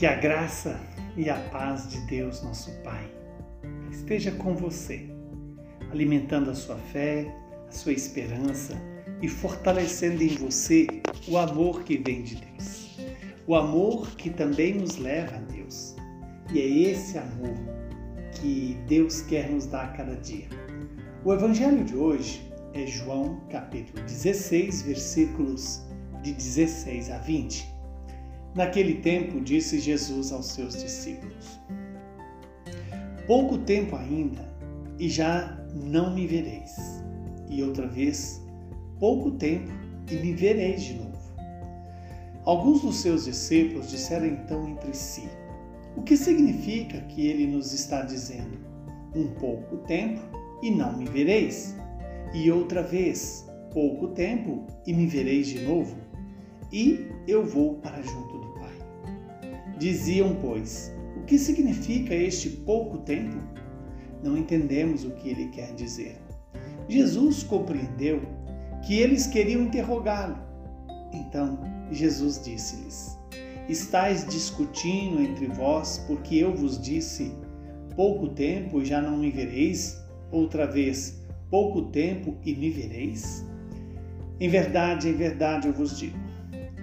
Que 0.00 0.06
a 0.06 0.14
graça 0.14 0.80
e 1.14 1.28
a 1.28 1.36
paz 1.50 1.90
de 1.90 2.00
Deus, 2.06 2.42
nosso 2.42 2.72
Pai, 2.82 3.06
esteja 3.90 4.30
com 4.30 4.54
você, 4.54 5.10
alimentando 5.92 6.48
a 6.48 6.54
sua 6.54 6.76
fé, 6.76 7.30
a 7.68 7.70
sua 7.70 7.92
esperança 7.92 8.80
e 9.20 9.28
fortalecendo 9.28 10.22
em 10.22 10.28
você 10.28 10.86
o 11.28 11.36
amor 11.36 11.82
que 11.82 11.98
vem 11.98 12.22
de 12.22 12.36
Deus. 12.36 12.98
O 13.46 13.54
amor 13.54 14.16
que 14.16 14.30
também 14.30 14.72
nos 14.72 14.96
leva 14.96 15.36
a 15.36 15.40
Deus. 15.40 15.94
E 16.50 16.60
é 16.60 16.66
esse 16.66 17.18
amor 17.18 17.58
que 18.40 18.78
Deus 18.88 19.20
quer 19.20 19.50
nos 19.50 19.66
dar 19.66 19.84
a 19.84 19.88
cada 19.88 20.16
dia. 20.16 20.48
O 21.26 21.34
evangelho 21.34 21.84
de 21.84 21.94
hoje 21.94 22.50
é 22.72 22.86
João 22.86 23.38
capítulo 23.50 24.02
16, 24.06 24.80
versículos 24.80 25.82
de 26.22 26.32
16 26.32 27.10
a 27.10 27.18
20. 27.18 27.79
Naquele 28.54 28.94
tempo, 28.94 29.40
disse 29.40 29.78
Jesus 29.78 30.32
aos 30.32 30.46
seus 30.46 30.74
discípulos: 30.74 31.60
Pouco 33.26 33.58
tempo 33.58 33.94
ainda, 33.94 34.48
e 34.98 35.08
já 35.08 35.56
não 35.72 36.12
me 36.14 36.26
vereis. 36.26 36.76
E 37.48 37.62
outra 37.62 37.86
vez, 37.86 38.42
pouco 38.98 39.30
tempo, 39.32 39.70
e 40.10 40.16
me 40.16 40.32
vereis 40.32 40.82
de 40.82 40.94
novo. 40.94 41.10
Alguns 42.44 42.82
dos 42.82 42.96
seus 42.96 43.26
discípulos 43.26 43.88
disseram 43.88 44.26
então 44.26 44.68
entre 44.68 44.94
si: 44.94 45.28
O 45.96 46.02
que 46.02 46.16
significa 46.16 47.00
que 47.02 47.26
ele 47.28 47.46
nos 47.46 47.72
está 47.72 48.02
dizendo? 48.02 48.58
Um 49.14 49.28
pouco 49.34 49.76
tempo 49.78 50.20
e 50.60 50.70
não 50.72 50.96
me 50.96 51.04
vereis? 51.04 51.76
E 52.34 52.50
outra 52.50 52.82
vez, 52.82 53.48
pouco 53.72 54.08
tempo 54.08 54.66
e 54.84 54.92
me 54.92 55.06
vereis 55.06 55.46
de 55.46 55.60
novo? 55.60 56.09
E 56.72 57.06
eu 57.26 57.44
vou 57.44 57.76
para 57.76 58.00
junto 58.02 58.40
Diziam, 59.80 60.36
pois, 60.42 60.94
o 61.16 61.22
que 61.22 61.38
significa 61.38 62.14
este 62.14 62.50
pouco 62.50 62.98
tempo? 62.98 63.38
Não 64.22 64.36
entendemos 64.36 65.06
o 65.06 65.12
que 65.12 65.30
ele 65.30 65.48
quer 65.48 65.72
dizer. 65.72 66.20
Jesus 66.86 67.42
compreendeu 67.42 68.20
que 68.86 68.98
eles 68.98 69.26
queriam 69.26 69.62
interrogá-lo. 69.62 70.36
Então 71.14 71.58
Jesus 71.90 72.42
disse-lhes: 72.44 73.18
Estais 73.70 74.26
discutindo 74.28 75.18
entre 75.22 75.46
vós, 75.46 76.04
porque 76.06 76.36
eu 76.36 76.54
vos 76.54 76.78
disse: 76.78 77.34
pouco 77.96 78.28
tempo 78.28 78.82
e 78.82 78.84
já 78.84 79.00
não 79.00 79.16
me 79.16 79.30
vereis, 79.30 79.98
outra 80.30 80.66
vez, 80.66 81.22
pouco 81.48 81.84
tempo 81.84 82.36
e 82.44 82.54
me 82.54 82.68
vereis? 82.68 83.46
Em 84.38 84.48
verdade, 84.50 85.08
em 85.08 85.14
verdade 85.14 85.68
eu 85.68 85.72
vos 85.72 85.98
digo: 85.98 86.18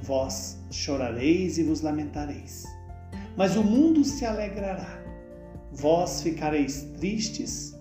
vós 0.00 0.58
chorareis 0.70 1.58
e 1.58 1.62
vos 1.62 1.80
lamentareis 1.80 2.64
mas 3.36 3.56
o 3.56 3.62
mundo 3.62 4.04
se 4.04 4.24
alegrará. 4.24 5.02
Vós 5.72 6.22
ficareis 6.22 6.82
tristes, 6.98 7.74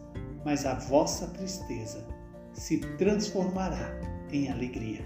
mas 0.45 0.65
a 0.65 0.75
vossa 0.75 1.27
tristeza 1.27 2.05
se 2.53 2.77
transformará 2.97 3.99
em 4.31 4.49
alegria. 4.49 5.05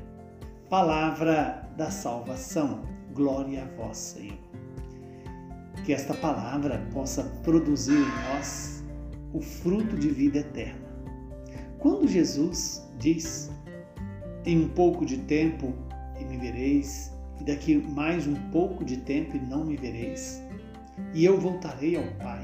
Palavra 0.69 1.67
da 1.75 1.89
salvação. 1.89 2.83
Glória 3.13 3.63
a 3.63 3.77
vós, 3.77 3.97
Senhor. 3.97 4.37
Que 5.83 5.93
esta 5.93 6.13
palavra 6.13 6.85
possa 6.93 7.23
produzir 7.43 7.97
em 7.97 8.33
nós 8.33 8.83
o 9.33 9.41
fruto 9.41 9.95
de 9.95 10.09
vida 10.09 10.39
eterna. 10.39 10.85
Quando 11.79 12.07
Jesus 12.07 12.85
diz: 12.99 13.49
Em 14.45 14.65
um 14.65 14.69
pouco 14.69 15.05
de 15.05 15.17
tempo 15.17 15.73
e 16.19 16.25
me 16.25 16.38
vereis, 16.38 17.11
e 17.39 17.44
daqui 17.44 17.75
mais 17.75 18.27
um 18.27 18.35
pouco 18.52 18.83
de 18.83 18.97
tempo 18.97 19.35
e 19.35 19.39
não 19.39 19.66
me 19.66 19.75
vereis, 19.75 20.41
e 21.13 21.25
eu 21.25 21.39
voltarei 21.39 21.95
ao 21.95 22.05
Pai. 22.16 22.44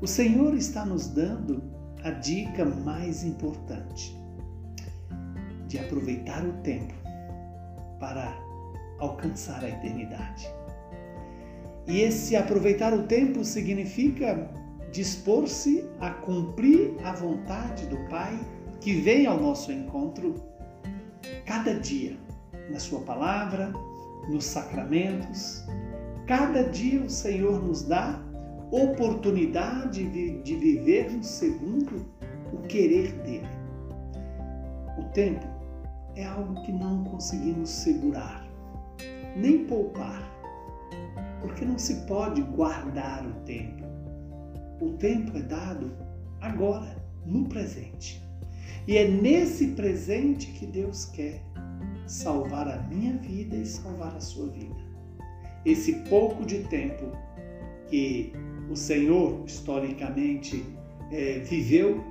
O 0.00 0.06
Senhor 0.06 0.54
está 0.54 0.84
nos 0.84 1.08
dando 1.08 1.62
a 2.02 2.10
dica 2.10 2.64
mais 2.64 3.24
importante 3.24 4.16
de 5.66 5.78
aproveitar 5.78 6.44
o 6.44 6.52
tempo 6.62 6.94
para 7.98 8.36
alcançar 8.98 9.64
a 9.64 9.68
eternidade. 9.68 10.48
E 11.86 12.00
esse 12.00 12.36
aproveitar 12.36 12.92
o 12.92 13.04
tempo 13.04 13.44
significa 13.44 14.50
dispor-se 14.92 15.84
a 16.00 16.10
cumprir 16.10 16.94
a 17.04 17.12
vontade 17.12 17.86
do 17.86 17.96
Pai 18.08 18.38
que 18.80 18.92
vem 19.00 19.26
ao 19.26 19.40
nosso 19.40 19.72
encontro 19.72 20.34
cada 21.44 21.74
dia 21.74 22.16
na 22.70 22.78
Sua 22.78 23.00
palavra, 23.00 23.72
nos 24.28 24.44
sacramentos. 24.44 25.64
Cada 26.26 26.64
dia 26.64 27.02
o 27.02 27.10
Senhor 27.10 27.62
nos 27.62 27.82
dá 27.82 28.20
oportunidade 28.70 30.04
de 30.42 30.56
vivermos 30.56 31.26
segundo 31.26 32.06
o 32.52 32.58
querer 32.66 33.12
dele. 33.22 33.48
O 34.98 35.04
tempo 35.12 35.46
é 36.16 36.24
algo 36.24 36.62
que 36.62 36.72
não 36.72 37.04
conseguimos 37.04 37.68
segurar, 37.68 38.46
nem 39.36 39.64
poupar, 39.66 40.22
porque 41.40 41.64
não 41.64 41.78
se 41.78 42.06
pode 42.06 42.40
guardar 42.42 43.26
o 43.26 43.32
tempo. 43.44 43.84
O 44.80 44.90
tempo 44.92 45.36
é 45.36 45.42
dado 45.42 45.92
agora, 46.40 46.96
no 47.24 47.48
presente. 47.48 48.22
E 48.86 48.96
é 48.96 49.08
nesse 49.08 49.68
presente 49.68 50.48
que 50.52 50.66
Deus 50.66 51.06
quer 51.06 51.42
salvar 52.06 52.68
a 52.68 52.78
minha 52.82 53.16
vida 53.18 53.56
e 53.56 53.66
salvar 53.66 54.14
a 54.16 54.20
sua 54.20 54.48
vida. 54.48 54.84
Esse 55.64 55.94
pouco 56.08 56.44
de 56.44 56.64
tempo 56.64 57.10
que 57.88 58.32
o 58.70 58.76
Senhor 58.76 59.44
historicamente 59.46 60.64
é, 61.10 61.38
viveu, 61.40 62.04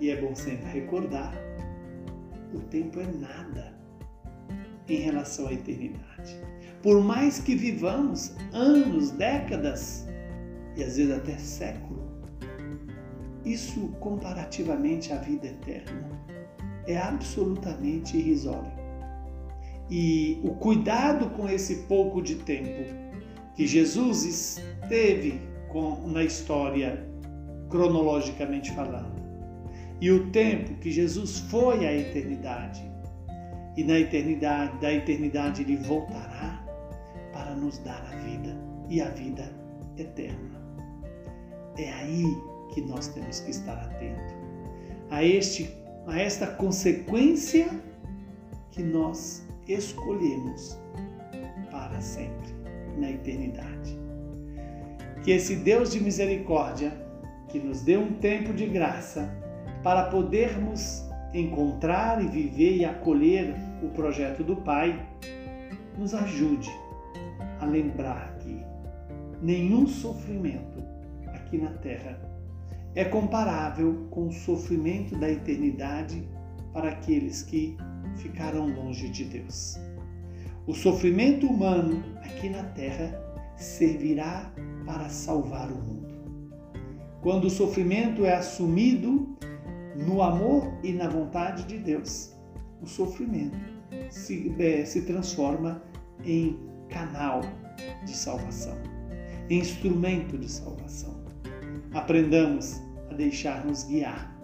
e 0.00 0.10
é 0.10 0.20
bom 0.20 0.34
sempre 0.34 0.68
recordar, 0.68 1.34
o 2.52 2.60
tempo 2.60 3.00
é 3.00 3.06
nada 3.06 3.74
em 4.88 4.96
relação 4.96 5.48
à 5.48 5.52
eternidade. 5.52 6.38
Por 6.82 7.02
mais 7.02 7.38
que 7.38 7.54
vivamos 7.54 8.36
anos, 8.52 9.10
décadas 9.12 10.06
e 10.76 10.82
às 10.82 10.96
vezes 10.96 11.12
até 11.12 11.38
século, 11.38 12.04
isso 13.44 13.88
comparativamente 14.00 15.12
à 15.12 15.16
vida 15.16 15.46
eterna 15.46 16.10
é 16.86 16.98
absolutamente 16.98 18.16
irrisório. 18.16 18.83
E 19.90 20.40
o 20.42 20.50
cuidado 20.54 21.30
com 21.30 21.48
esse 21.48 21.82
pouco 21.82 22.22
de 22.22 22.36
tempo 22.36 22.84
que 23.54 23.66
Jesus 23.66 24.24
esteve 24.24 25.40
com, 25.68 26.08
na 26.08 26.24
história, 26.24 27.06
cronologicamente 27.68 28.72
falando, 28.72 29.22
e 30.00 30.10
o 30.10 30.30
tempo 30.30 30.74
que 30.80 30.90
Jesus 30.90 31.38
foi 31.38 31.86
à 31.86 31.92
eternidade, 31.92 32.82
e 33.76 33.84
na 33.84 33.98
eternidade, 33.98 34.80
da 34.80 34.92
eternidade 34.92 35.62
ele 35.62 35.76
voltará 35.76 36.64
para 37.32 37.54
nos 37.54 37.78
dar 37.78 38.02
a 38.12 38.16
vida 38.16 38.56
e 38.88 39.00
a 39.00 39.08
vida 39.10 39.52
eterna. 39.96 40.62
É 41.76 41.92
aí 41.92 42.24
que 42.72 42.80
nós 42.82 43.08
temos 43.08 43.40
que 43.40 43.50
estar 43.50 43.76
atentos 43.76 44.34
a 45.10 45.22
este 45.24 45.84
a 46.06 46.18
esta 46.18 46.46
consequência 46.46 47.68
que 48.70 48.82
nós 48.82 49.43
escolhemos 49.68 50.78
para 51.70 52.00
sempre, 52.00 52.54
na 52.98 53.10
eternidade. 53.10 53.98
Que 55.22 55.32
esse 55.32 55.56
Deus 55.56 55.92
de 55.92 56.00
misericórdia, 56.00 56.92
que 57.48 57.58
nos 57.58 57.82
dê 57.82 57.96
um 57.96 58.12
tempo 58.14 58.52
de 58.52 58.66
graça 58.66 59.32
para 59.82 60.04
podermos 60.04 61.04
encontrar 61.32 62.22
e 62.22 62.28
viver 62.28 62.76
e 62.76 62.84
acolher 62.84 63.54
o 63.82 63.88
projeto 63.88 64.44
do 64.44 64.56
Pai, 64.56 65.06
nos 65.98 66.14
ajude 66.14 66.70
a 67.60 67.64
lembrar 67.64 68.36
que 68.38 68.62
nenhum 69.40 69.86
sofrimento 69.86 70.82
aqui 71.34 71.58
na 71.58 71.70
terra 71.70 72.18
é 72.94 73.04
comparável 73.04 74.06
com 74.10 74.28
o 74.28 74.32
sofrimento 74.32 75.16
da 75.18 75.30
eternidade 75.30 76.28
para 76.72 76.90
aqueles 76.90 77.42
que 77.42 77.76
ficarão 78.16 78.68
longe 78.68 79.08
de 79.08 79.24
Deus. 79.24 79.78
O 80.66 80.74
sofrimento 80.74 81.46
humano 81.46 82.02
aqui 82.22 82.48
na 82.48 82.62
terra 82.62 83.20
servirá 83.56 84.52
para 84.86 85.08
salvar 85.08 85.70
o 85.70 85.76
mundo. 85.76 86.14
Quando 87.20 87.46
o 87.46 87.50
sofrimento 87.50 88.24
é 88.24 88.34
assumido 88.34 89.36
no 90.06 90.22
amor 90.22 90.72
e 90.82 90.92
na 90.92 91.08
vontade 91.08 91.64
de 91.64 91.78
Deus, 91.78 92.34
o 92.82 92.86
sofrimento 92.86 93.58
se, 94.10 94.54
é, 94.58 94.84
se 94.84 95.02
transforma 95.02 95.82
em 96.24 96.58
canal 96.88 97.40
de 98.04 98.14
salvação, 98.14 98.76
em 99.48 99.58
instrumento 99.58 100.36
de 100.36 100.50
salvação. 100.50 101.24
Aprendamos 101.92 102.80
a 103.10 103.14
deixar-nos 103.14 103.84
guiar 103.84 104.34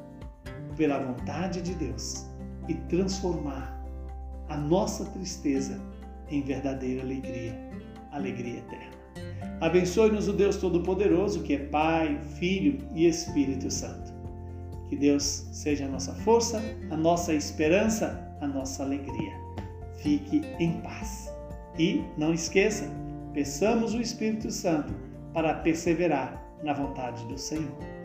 pela 0.77 0.99
vontade 0.99 1.61
de 1.61 1.75
Deus 1.75 2.30
e 2.71 2.75
transformar 2.89 3.85
a 4.49 4.57
nossa 4.57 5.05
tristeza 5.07 5.81
em 6.29 6.41
verdadeira 6.43 7.03
alegria, 7.03 7.59
alegria 8.13 8.59
eterna. 8.59 9.01
Abençoe-nos 9.61 10.29
o 10.29 10.33
Deus 10.33 10.57
Todo-Poderoso, 10.57 11.43
que 11.43 11.55
é 11.55 11.59
Pai, 11.59 12.19
Filho 12.39 12.79
e 12.95 13.07
Espírito 13.07 13.71
Santo. 13.71 14.13
Que 14.89 14.97
Deus 14.97 15.49
seja 15.53 15.85
a 15.85 15.89
nossa 15.89 16.15
força, 16.15 16.63
a 16.91 16.97
nossa 16.97 17.35
esperança, 17.35 18.37
a 18.41 18.47
nossa 18.47 18.85
alegria. 18.85 19.33
Fique 19.97 20.43
em 20.59 20.81
paz. 20.81 21.33
E 21.79 22.05
não 22.17 22.33
esqueça, 22.33 22.89
peçamos 23.33 23.95
o 23.95 24.01
Espírito 24.01 24.51
Santo 24.51 24.95
para 25.33 25.55
perseverar 25.55 26.41
na 26.63 26.73
vontade 26.73 27.25
do 27.27 27.37
Senhor. 27.37 28.00